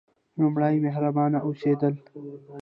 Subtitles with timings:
[0.39, 1.95] لومړی: مهربانه اوسیدل.